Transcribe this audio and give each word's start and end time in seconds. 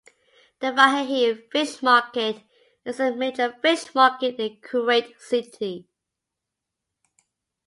The 0.61 0.69
Fahaheel 0.73 1.51
Fish 1.51 1.83
Market 1.83 2.41
is 2.83 2.99
a 2.99 3.15
major 3.15 3.55
fish 3.61 3.93
market 3.93 4.39
in 4.39 4.55
Kuwait 4.59 5.13
City. 5.21 5.85